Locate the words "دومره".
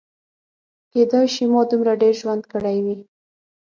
1.71-1.93